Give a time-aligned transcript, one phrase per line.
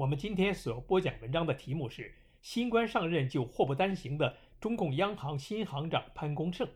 [0.00, 6.66] 我们今天所播讲文章的题目是“新官上任就祸不单行”的中共央行新行长潘功胜。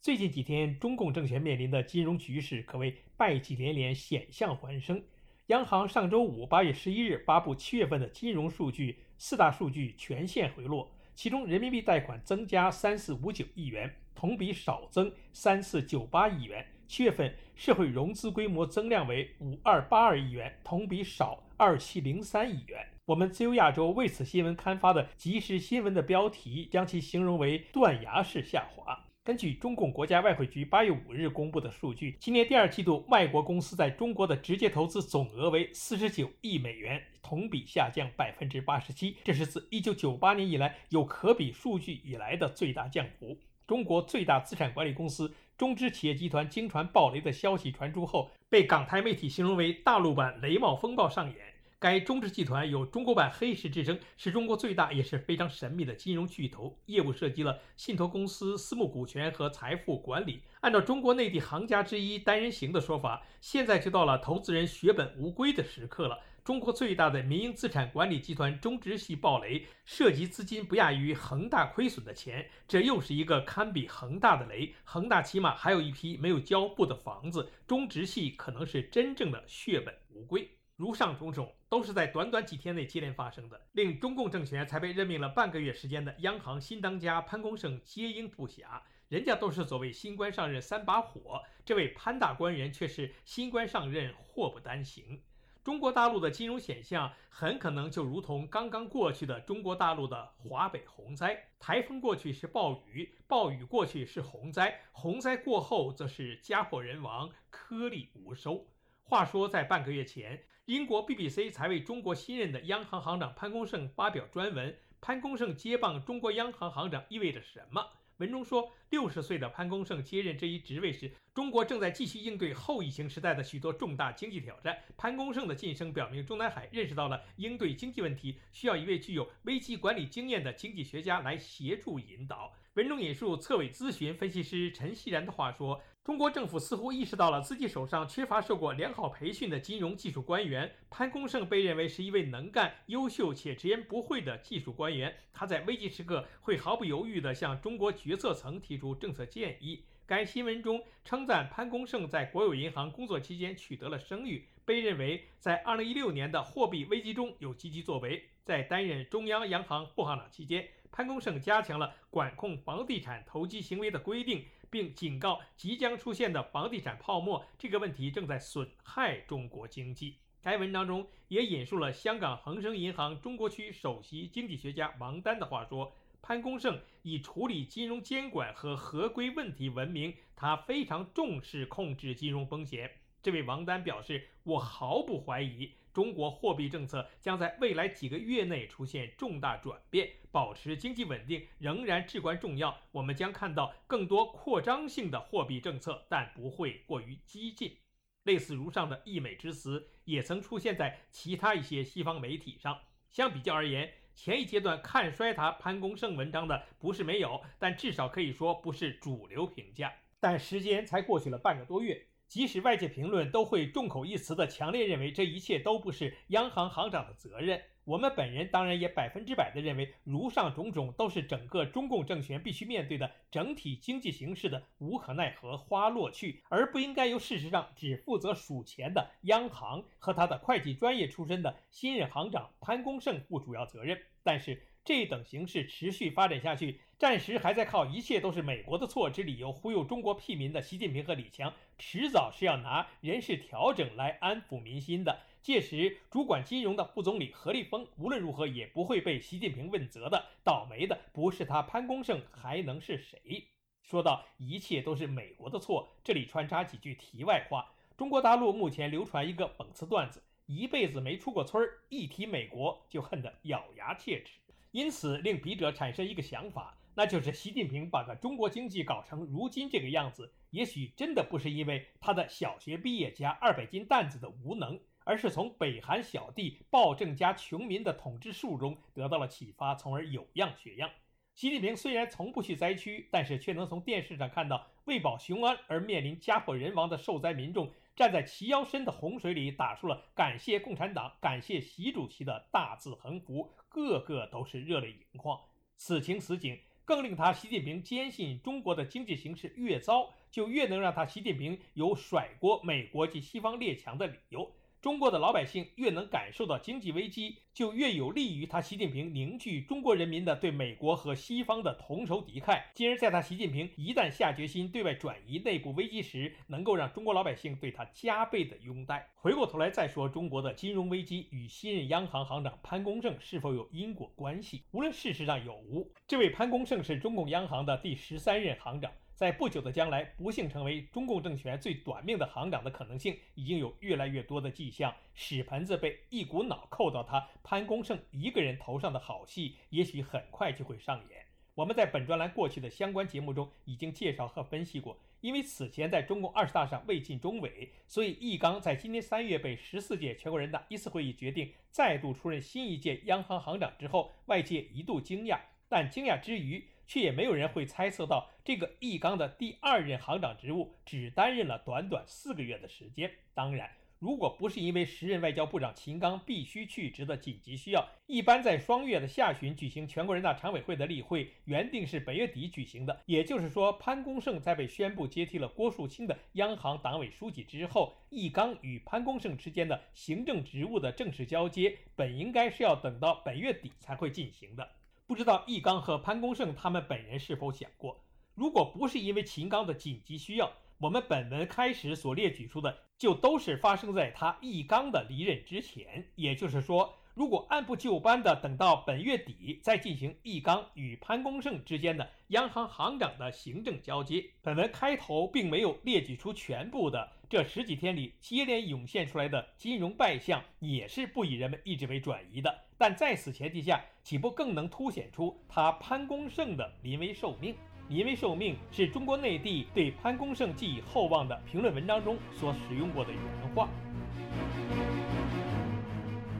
[0.00, 5.02] 最近几天，中共政权面临的金融局势可谓败绩连连，险象环生。
[5.48, 16.64] 央行上周五八月十一日发布七月份的金融数据，四大数据全线回落，其中人民币贷款增加三四五九亿元，同比少增三四九八亿元。
[16.90, 21.40] 七月份社会融资规模增量为五二八二亿元，同比少。
[21.56, 22.84] 二七零三亿元。
[23.04, 28.98] 我们自由亚洲为此新闻刊发的即时新闻的标题，将其形容为断崖式下滑。
[29.22, 43.38] 根据中共国家外汇局八月五日公布的数据，今年第二季度外国公司在中国的直接投资总额为四十九亿美元，同比下降百分之八十七，这是自一九九八年以来有可比数据以来的最大降幅。
[43.70, 51.36] 中国最大资产管理公司中资企业集团经传暴雷的消息传出后，被港台媒体形容为大陆版雷暴风暴上演。
[51.78, 60.42] 该中资集团有“中国版黑石”之称，是中国最大也是非常神秘的金融巨头，业务涉及了信托公司、私募股权和财富管理。
[60.62, 66.18] 按照中国内地行家之一单人行的说法，现在就到了投资人血本无归的时刻了。
[66.42, 74.74] 中国最大的民营资产管理集团中植系暴雷，涉及资金不亚于恒大亏损的钱，这又是一个堪比恒大的雷。
[74.82, 80.48] 恒大起码还有一批没有交付的房子，中植系可能是真正的血本无归。
[80.76, 88.80] 如上种种都是在短短几天内接连发生的，令中共政权才被任命了半个月时间的央行新当家潘功胜接应不暇。
[89.08, 95.20] 人家都是所谓新官上任三把火，这位潘大官人却是新官上任祸不单行。
[95.62, 108.66] 中国大陆的金融险象很可能就如同刚刚过去的中国大陆的华北洪灾，台风过去是暴雨，暴雨过去是洪灾，洪灾过后则是家破人亡，颗粒无收。
[109.02, 114.78] 话说，在半个月前，英国 BBC 才为中国新任的央行行长潘功胜发表专文。
[115.02, 117.86] 潘功胜接棒中国央行行长意味着什么？
[118.20, 124.76] 文中说，六十岁的潘功胜接任这一职位时，中国正在继续应对后疫情时代的许多重大经济挑战。
[124.98, 132.52] 潘功胜的晋升表明，中南海认识到了应对经济问题需要一位具有危机管理经验的经济学家来协助引导。
[132.74, 135.82] 文中引述策委咨询分析师陈锡然的话说。
[136.02, 140.72] 中国政府似乎意识到了自己手上缺乏受过良好培训的金融技术官员。
[140.88, 145.14] 潘功胜被认为是一位能干、优秀且直言不讳的技术官员。
[145.30, 149.84] 他在危急时刻会毫不犹豫地向中国决策层提出政策建议。
[150.06, 158.24] 该新闻中称赞潘功胜在国有银行工作期间取得了声誉，被认为在2016年的货币危机中有积极作为。
[158.42, 164.46] 在担任中央央行副行长期间，潘功胜加强了管控房地产投机行为的规定。
[164.70, 170.16] 并警告，即将出现的房地产泡沫这个问题正在损害中国经济。
[170.42, 175.92] 该文章中也引述了香港恒生银行中国区首席经济学家王丹的话说
[176.22, 182.90] ：“潘功胜以处理金融监管和合规问题闻名，他非常重视控制金融风险。”
[183.22, 192.78] 这位王丹表示：“我毫不怀疑。”中国货币政策将在未来几个月内出现重大转变，保持经济稳定仍然至关重要。
[192.92, 197.76] 我们将看到更多扩张性的货币政策，但不会过于激进。
[198.22, 202.78] 类似如上的溢美之词也曾出现在其他一些西方媒体上。
[203.08, 209.92] 相比较而言，前一阶段看衰他潘功胜文章的不是没有，但至少可以说不是主流评价。
[210.20, 212.06] 但时间才过去了半个多月。
[212.30, 234.00] 即使外界评论都会众口一词的强烈认为这一切都不是央行行长的责任，我们本人当然也百分之百的认为，如上种种都是整个中共政权必须面对的整体经济形势的无可奈何花落去，而不应该由事实上只负责数钱的央行和他的会计专业出身的新任行长潘功胜负主要责任。
[234.22, 234.62] 但是。
[234.82, 245.18] 这等形势持续发展下去，暂时还在靠一切都是美国的错之理由忽悠中国屁民的习近平和李强，迟早是要拿人事调整来安抚民心的。
[245.40, 250.26] 届时，主管金融的副总理何立峰无论如何也不会被习近平问责的。
[250.44, 253.46] 倒霉的不是他潘功胜，还能是谁？
[253.82, 264.32] 说到一切都是美国的错，这里穿插几句题外话：中国大陆目前流传一个讽刺段子，一辈子没出过村儿，一提美国就恨得咬牙切齿。
[264.72, 280.90] 因此令笔者产生一个想法，那就是习近平把个中国经济搞成如今这个样子，也许真的不是因为他的小学毕业加二百斤担子的无能，而是从北韩小弟暴政加穷民的统治术中得到了启发，从而有样学样。
[281.34, 295.40] 习近平虽然从不去灾区，但是却能从电视上看到为保雄安而面临家破人亡的受灾民众，站在齐腰深的洪水里，打出了感谢共产党、感谢习主席的大字横幅，个个都是热泪盈眶。
[295.76, 296.58] 此情此景，
[296.90, 304.50] 更令他习近平坚信中国的经济形势越糟，就越能让他习近平有甩锅美国及西方列强的理由。
[304.80, 319.06] 中国的老百姓越能感受到经济危机，就越有利于他习近平凝聚中国人民的对美国和西方的同仇敌忾，进而在他习近平一旦下决心对外转移内部危机时，能够让中国老百姓对他加倍的拥戴。
[319.16, 324.62] 回过头来再说中国的金融危机与新任央行行长潘功胜是否有因果关系？
[324.70, 328.90] 无论事实上有无，这位潘功胜是中共央行的第十三任行长。
[329.20, 334.94] 在不久的将来，不幸成为中共政权最短命的行长的可能性，已经有越来越多的迹象。
[335.12, 341.22] 屎盆子被一股脑扣到他潘功胜一个人头上的好戏，也许很快就会上演。
[341.54, 344.98] 我们在本专栏过去的相关节目中已经介绍和分析过。
[345.20, 356.64] 因为此前在中共二十大上未尽中委，所以易纲在今年三月被十四届全国人大一次会议决定再度出任新一届央行行长之后，外界一度惊讶，但惊讶之余。
[356.90, 363.08] 却也没有人会猜测到，这个易纲的第二任行长职务只担任了短短四个月的时间。
[363.32, 363.70] 当然，
[364.00, 373.00] 如果不是因为时任外交部长秦刚必须去职的紧急需要，一般在双月的下旬举行全国人大常委会的例会，原定是本月底举行的。
[373.06, 384.68] 也就是说，潘功胜在被宣布接替了郭树清的央行党委书记之后，易纲与潘功胜之间的行政职务的正式交接，本应该是要等到本月底才会进行的。
[385.10, 388.00] 不知道易纲和潘功胜他们本人是否想过，
[388.36, 390.48] 如果不是因为秦刚的紧急需要，
[390.78, 396.06] 我们本文开始所列举出的就都是发生在他易纲的离任之前。
[396.14, 412.52] 也就是说，如果按部就班的等到本月底再进行易纲与潘功胜之间的央行行长的行政交接，本文开头并没有列举出全部的这十几天里接连涌现出来的金融败象，也是不以人们意志为转移的。
[412.76, 417.54] 但在此前提下，岂不更能凸显出他潘功胜的临危受命？
[417.88, 423.22] 临危受命是中国内地对潘功胜寄予厚望的评论文章中所使用过的原
[423.54, 423.68] 话。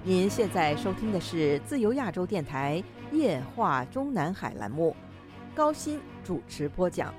[0.03, 2.83] 您现在收听的是自由亚洲电台
[3.13, 4.97] 夜话中南海栏目，
[5.55, 7.15] 高鑫主持播讲。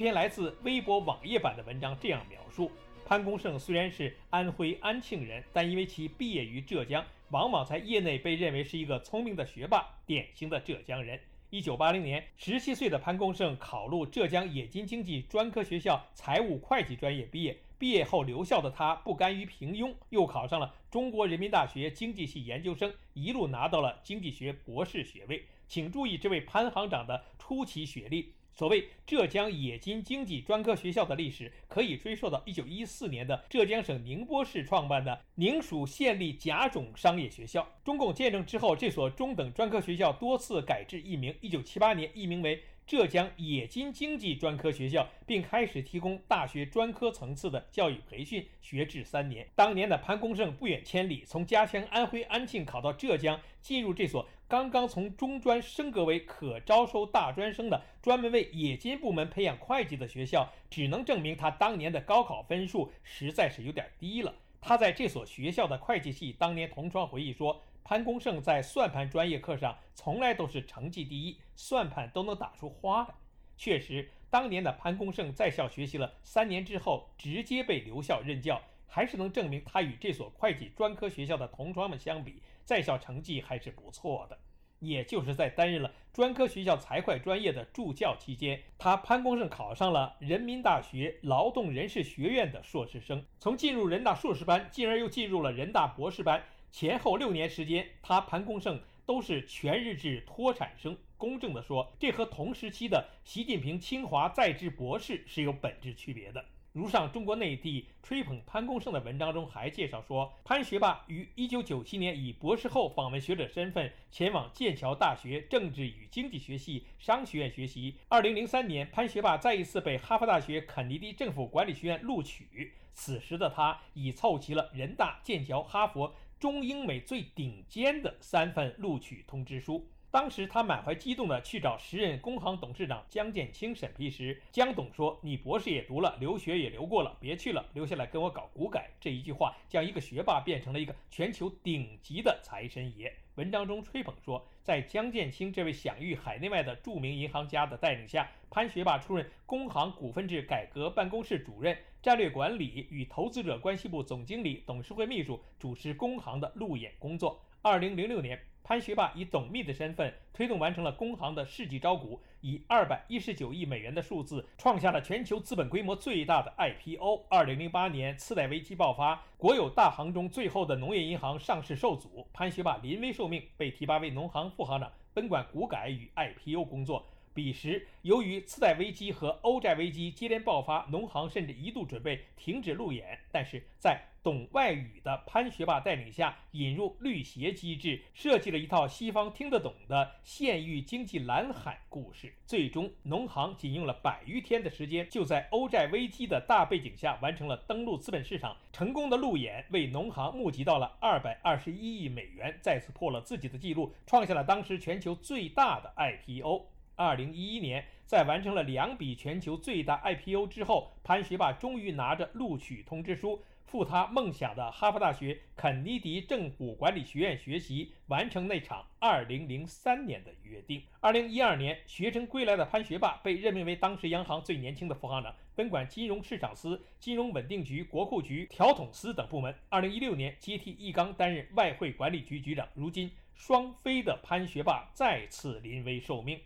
[0.00, 2.72] 篇来自微博网页版的文章这样描述：
[3.04, 11.20] 潘功胜虽然是安徽安庆人，但因为其毕业于浙江，往往在业内被认为是一个聪明的学霸，典型的浙江人。
[11.50, 17.58] 一九八零年，十七岁的潘功胜考入浙江冶金经济专科学校财务会计专业毕业。
[17.78, 25.44] 毕业后留校的他不甘于平庸，又考上了中国人民大学经济系研究生，一路拿到了经济学博士学位。
[25.68, 28.32] 请注意这位潘行长的初期学历。
[28.52, 37.66] 所谓浙江冶金经济专科学校的历史，可以追溯到一九一四年的浙江省宁波市创办的宁蜀县立甲种商业学校。
[37.84, 49.46] 中共建政之后，这所中等专科学校多次改制易名，一九七八年易名为浙江冶金经济专科学校，并开始提供大学专科层次的教育培训，学制三年。
[49.54, 54.28] 当年的潘功胜不远千里，从家乡安徽安庆考到浙江，进入这所。
[54.48, 64.34] 刚刚从中专升格为可招收大专生的专门为冶金部门培养会计的学校，只能证明他当年的高考分数实在是有点低了。
[64.60, 73.08] 他在这所学校的会计系当年同窗回忆说，潘功胜在算盘专业课上从来都是成绩第一，算盘都能打出花来。
[73.56, 82.40] 确实，当年的潘功胜在校学习了三年之后，直接被留校任教，还是能证明他与这所会计专科学校的同窗们相比。
[82.64, 84.38] 在校成绩还是不错的，
[84.78, 93.26] 也就是在担任了专科学校财会专业的助教期间，他潘功胜考上了人民大学劳动人事学院的硕士生。
[93.40, 96.40] 从进入人大硕士班，进而又进入了人大博士班，
[96.70, 100.96] 前后六年时间，他潘功胜都是全日制脱产生。
[101.16, 106.44] 公正地说，这和同时期的习近平清华在职博士是有本质区别的。
[106.72, 117.96] 如上中国内地吹捧潘功胜的文章中还介绍说，潘学霸于1997年以博士后访问学者身份前往剑桥大学政治与经济学系商学院学习。
[118.08, 122.72] 2003年，潘学霸再一次被哈佛大学肯尼迪政府管理学院录取。
[122.92, 129.86] 此时的他已凑齐了人大、剑桥、哈佛、中英美最顶尖的三份录取通知书。
[130.10, 143.14] 当时他满怀激动地去找时任工行董事长江建清审批时，江董说：“你博士也读了，留学也留过了，别去了，留下来跟我搞股改。”这一句话将一个学霸变成了一个全球顶级的财神爷。
[143.36, 157.42] 文章中吹捧说，在江建清这位享誉海内外的著名银行家的带领下，潘学霸出任工行股份制改革办公室主任、战略管理与投资者关系部总经理、董事会秘书，主持工行的路演工作。
[157.60, 158.40] 二零零六年。
[158.62, 167.24] 潘学霸以董秘的身份推动完成了工行的世纪招股，以二百一十九亿美元的数字创下了全球资本规模最大的 IPO。
[167.28, 177.04] 二零零八年次贷危机爆发，国有大行中最后的农业银行上市受阻，潘学霸临危受命，被提拔为农行副行长，分管股改与 IPO 工作。
[177.32, 183.18] 彼时，由于次贷危机和欧债危机接连爆发，农行甚至一度准备停止路演。
[183.30, 192.34] 但是在懂外语的潘学霸带领下，引入绿鞋机制，设计了一套西方听得懂的县域经济蓝海故事。
[192.44, 206.66] 最终，农行仅用了百余天的时间，就在欧债危机的大背景下完成了登陆资本市场，成功的路演为农行募集到了二百二十一亿美元，再次破了自己的记录，创下了当时全球最大的 IPO。
[207.00, 220.82] 二零一一年，在完成了两笔全球最大 IPO 之后，潘学霸终于拿着录取通知书赴他梦想的哈佛大学肯尼迪政府管理学院学习，完成那场二零零三年的约定。
[221.00, 229.54] 二零一二年，学成归来的潘学霸被任命为当时央行最年轻的副行长，分管金融市场司、金融稳定局、国库局、调统司等部门。
[229.70, 232.68] 二零一六年，接替易纲担任外汇管理局局长。
[232.74, 236.38] 如今，双飞的潘学霸再次临危受命。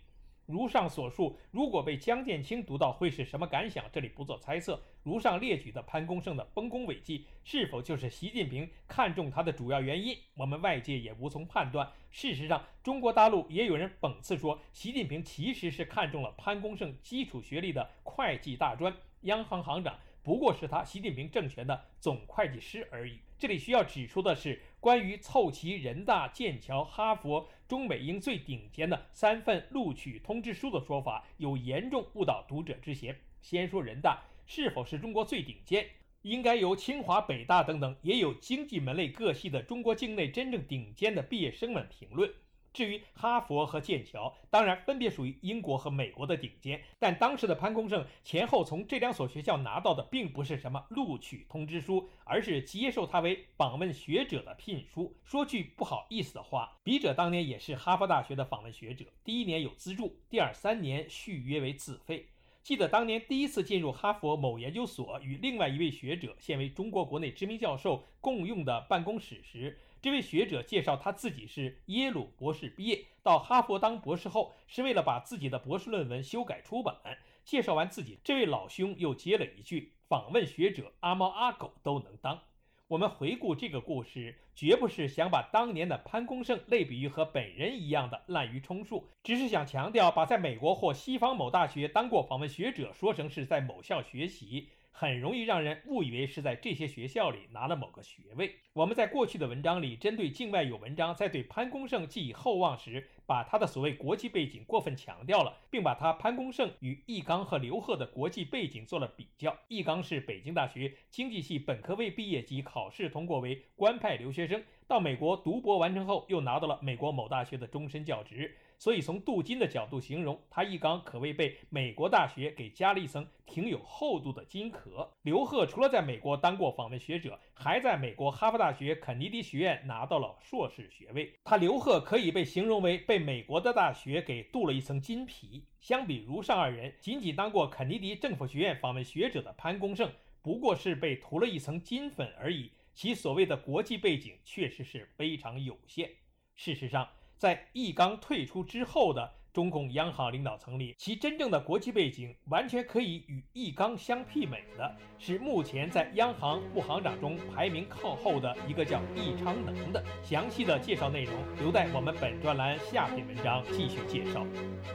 [0.45, 3.83] 如上所述，如果被江建清读到，会是什么感想？
[3.91, 4.79] 这里不做猜测。
[5.01, 10.15] 如上列举的潘功胜的丰功伟绩，是否就是习近平看中他的主要原因？
[10.35, 11.91] 我们外界也无从判断。
[12.11, 23.19] 事实上，中国大陆也有人讽刺说，习近平其实是看中了潘功胜基础学历的会计大专，央行行长不过是他习近平政权的总会计师而已。
[23.37, 27.49] 这里需要指出的是，关于凑齐人大、剑桥、哈佛。
[27.67, 33.19] 中美英最顶尖的三份录取通知书的说法有严重误导读者之嫌。
[33.41, 35.87] 先说人大是否是中国最顶尖，
[36.21, 42.31] 应该由清华、北大等等也有经济门类各系的中国境内真正顶尖的毕业生们评论。
[42.75, 55.15] 至于哈佛和剑桥，当然分别属于英国和美国的顶尖，但当时的潘功胜前后从这两所学校拿到的并不是什么录取通知书，而是接受他为访问学者的聘书。
[55.23, 62.27] 说句不好意思的话，笔者当年也是哈佛大学的访问学者，第一年有资助，第二三年续约为自费。
[62.65, 69.77] 记得当年第一次进入哈佛某研究所，与另外一位学者，现为中国国内知名教授共用的办公室时。
[70.01, 76.95] 这位学者介绍他自己是耶鲁博士毕业，到哈佛当博士后是为了把自己的博士论文修改出版。
[77.43, 82.41] 介绍完自己，这位老兄又接了一句：“访问学者，阿猫阿狗都能当。”
[82.87, 94.69] 我们回顾这个故事，绝不是想把当年的潘功胜类比于和本人一样的滥竽充数，只是想强调把在美国或西方某大学当过访问学者说成是在某校学习。
[94.97, 98.55] 很容易让人误以为是在这些学校里拿了某个学位。
[98.71, 109.53] 我们在过去的文章里，针对境外有文章在对潘功胜寄以厚望时，把他的所谓国际背景过分强调了，并把他潘功胜与易纲和刘鹤的国际背景做了比较。
[109.67, 118.55] 易纲是北京大学经济系本科未毕业及考试通过为官派留学生，到美国读博完成后，又拿到了美国某大学的终身教职。
[118.77, 125.09] 所以，从镀金的角度形容，他一缸可谓被美国大学给加了一层挺有厚度的金壳。
[125.23, 131.33] 刘鹤除了在美国当过访问学者，还在美国哈佛大学肯尼迪学院拿到了硕士学位。
[131.43, 135.63] 他刘鹤可以被形容为被美国的大学给镀了一层金皮。
[135.79, 142.71] 相比如上二人，仅仅当过肯尼迪政府学院访问学者的潘功胜，不过是被涂了一层金粉而已。
[142.93, 146.09] 其所谓的国际背景确实是非常有限。
[146.55, 147.07] 事实上。
[147.37, 160.03] 在易纲退出之后的中共央行领导层里，其真正的国际背景完全可以与易纲相媲美的是目前在央行副行长中排名靠后的一个叫易昌能的。
[160.21, 164.45] 详细的介绍内容留待我们本专栏下篇文章继续介绍。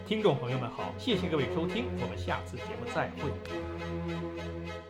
[0.06, 4.89] 听众朋友们好，谢谢各位收听，我们下次节目再会。